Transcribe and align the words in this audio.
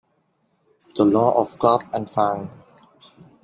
The 0.95 1.05
Law 1.05 1.39
of 1.39 1.59
Club 1.59 1.83
and 1.93 2.09
Fang 2.09 2.49